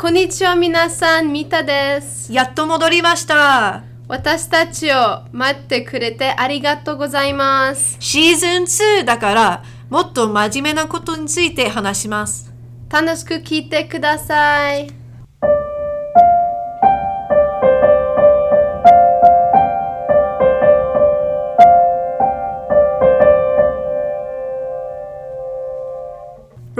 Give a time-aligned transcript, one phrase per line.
[0.00, 2.32] こんにちは皆さん、ミタです。
[2.32, 3.84] やっと戻りました。
[4.08, 7.98] 私たちを待ってくれてありがとうございます。
[8.00, 8.62] シーズン
[9.02, 12.50] 2だから、もっと真面目なことについて話します。
[12.88, 14.99] 楽しく聞いてください。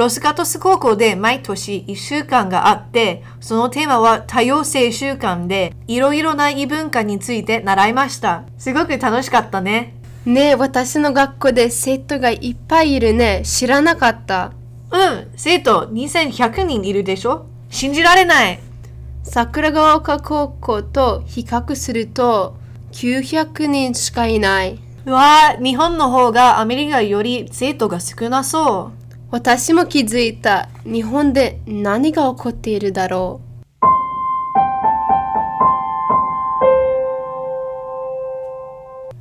[0.00, 8.44] ロスガトス高校で毎年1週間があって、そのテーマは多様性週間で、いろいろな異文化について習いました。
[8.56, 9.94] すごく楽しかったね。
[10.24, 13.42] ねえ、私の学校で生徒がいっぱいいるね。
[13.44, 14.52] 知らなかった。
[14.90, 17.44] うん、生徒2100人いるでしょ？
[17.68, 18.58] 信じられない。
[19.22, 22.56] 桜ヶ丘高校と比較すると
[22.92, 24.78] 900人しかいない。
[25.04, 28.99] うわー、日本の方がアメリカより生徒が少なそう。
[29.32, 30.68] 私も気づいた。
[30.84, 33.40] 日本で何が起こっているだろ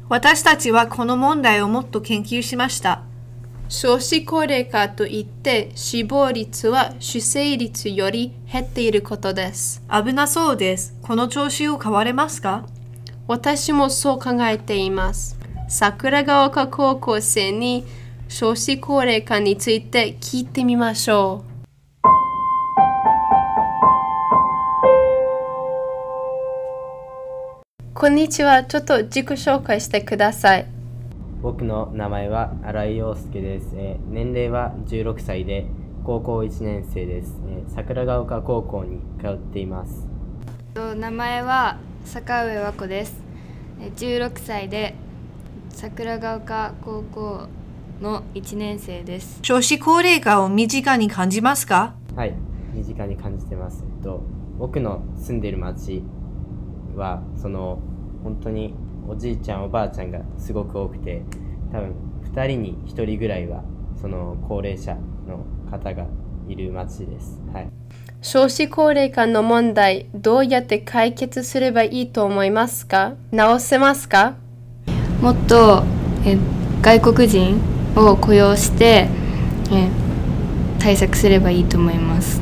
[0.09, 3.03] 私たちはこの問題をもっと研究しました。
[3.67, 3.71] う。
[3.71, 9.83] 少子高齢化といって死亡率は出生率より減っていることです。
[9.91, 10.95] 危なそうです。
[11.03, 12.65] この調子を変われますか？
[13.27, 15.37] 私もそう考えています。
[15.67, 17.85] 桜ヶ丘高校生に
[18.31, 21.49] 少子高齢化について聞いてみましょう。
[27.95, 28.63] こんにちは。
[28.65, 30.67] ちょっと自己紹介してください。
[31.41, 35.65] 僕の名前は新井陽介です、えー年齢は16歳で
[36.03, 40.05] 高校1年生です、えー桜ヶ丘高校に通っています
[40.73, 43.23] と名前は坂上和子です
[43.81, 44.95] え16歳で
[45.69, 47.47] 桜ヶ丘高校
[48.01, 49.39] の1年生です。
[49.41, 51.95] 少子高齢化を身近に感じますか？
[52.15, 52.33] はい
[52.73, 53.83] 身近に感じてます。
[53.85, 54.23] えっと
[54.57, 56.03] 僕の住んでる町
[56.95, 57.79] はその
[58.23, 58.73] 本当に
[59.07, 61.23] おじいちゃんおばあちゃんがすごく多くて
[61.71, 61.93] 多分
[62.33, 63.63] 2人に1人ぐらいは
[63.99, 64.95] その高齢者
[65.27, 66.05] の方が
[66.47, 67.39] いる町です。
[67.53, 67.69] はい。
[68.21, 73.13] 少子高齢化の問題、どうやって解決すればいいと思いますか？
[73.31, 74.35] 直せますか？
[75.21, 75.83] もっと
[76.25, 76.37] え
[76.81, 77.59] 外国人
[77.99, 79.07] を雇用して
[79.71, 79.89] え
[80.79, 82.41] 対策すればいいと思います。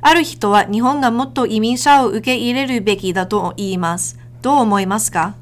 [0.00, 4.18] ある人は日本がもっと移民者を受け入れるべきだと言います。
[4.42, 5.34] どう思いますか？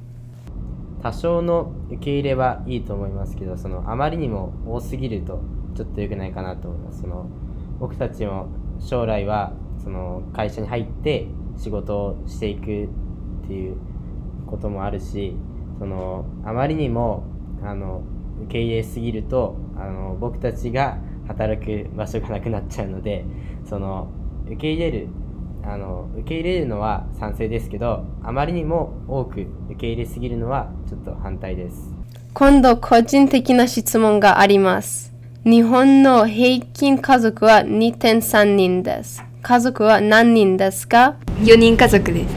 [1.02, 5.42] 多少の受け入れはいいと思いますけどそのあまりにも多すぎると
[5.74, 7.02] ちょっと良くないかなと思います。
[7.02, 7.26] その
[7.78, 8.48] 僕たちも
[8.80, 9.52] 将来は
[9.82, 11.26] その会社に入って
[11.58, 12.66] 仕事をしていくっ
[13.46, 13.76] ていう
[14.46, 15.36] こともあるし
[15.78, 17.24] そのあまりにも
[17.62, 18.02] あの
[18.42, 23.24] 受け入れすぎるとあの僕たちが働く場所がなくなっちゃうので
[23.68, 24.08] その
[24.46, 25.08] 受け入れる
[25.62, 31.90] あの受け入れるのは賛成ですけどあまりにも多く受け入れすぎるのはちょっと反対です。
[32.34, 35.12] 今度個人的な質問があります。
[35.44, 39.22] 日本の平均家族は2.3人です。
[39.40, 42.34] 家族は何人ですか？4人家族です。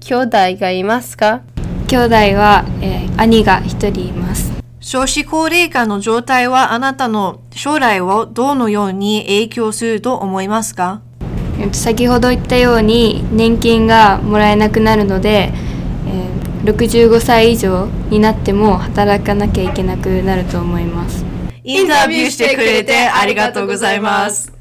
[0.00, 1.42] 兄弟がいますか？
[1.88, 4.53] 兄弟は、えー兄が1人います
[4.86, 11.00] 少子高齢化の状態はあなたの将来をどのように影響すると思いますか？
[11.58, 15.52] えっと先ほど言ったように年金がもらえなくなるので、
[16.06, 21.24] えー65歳以上になっても働かなきゃいけなくなると思います
[21.62, 24.53] インタビューしてくれてありがとうございます。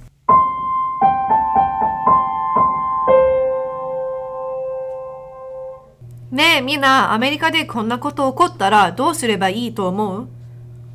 [6.34, 10.28] ねえみんなアメリカでこんなこと起こったらどうすればいいと思う？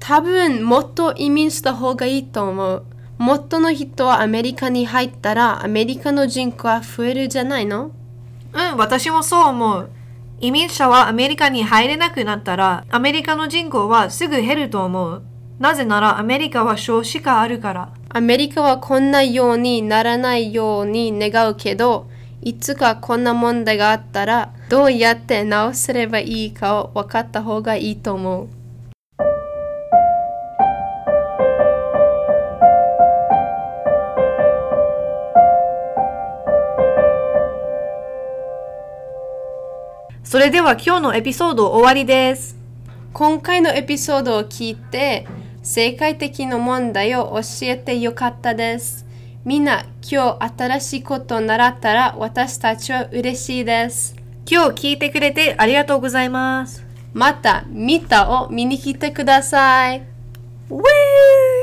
[0.00, 2.84] 多分もっと移民した方がいいと思う。
[3.18, 7.92] もっとの人はアメリカに入ったらアメリカの人口は増えるじゃないの？
[8.52, 9.90] うん、私もそう思う。
[10.40, 15.22] 移民者はアメリカに入れなくなったら、アメリカの人口はすぐ減ると思う。
[15.60, 17.92] なぜならアメリカは少子化あるから。
[18.08, 22.08] アメリカはこんなようにならないように願うけど、
[22.42, 28.48] いつかこんな問題があったら、どうやって直せればいいかを分かった方がいいと思う。
[40.22, 42.58] それでは今日のエピソード終わりです。
[43.14, 45.26] 今回のエピソードを聞いて、
[45.62, 49.06] 世界的な問題を教えてよかったです。
[49.46, 54.17] みんな今日新しいことを習ったら私たちは嬉しいです。
[54.50, 56.86] 今日聞いてくれてありがとうございます。
[57.12, 59.98] また見たを見に来てください。
[60.70, 61.57] ウェー